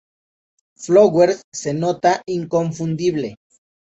Flowers 0.77 1.43
se 1.53 1.75
nota 1.75 2.23
inconfundible". 2.25 3.35